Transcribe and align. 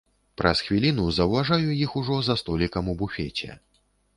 Праз 0.41 0.61
хвіліну 0.69 1.05
заўважаю 1.17 1.77
іх 1.85 1.91
ужо 2.03 2.17
за 2.29 2.35
столікам 2.45 2.91
у 2.95 2.99
буфеце. 3.05 3.49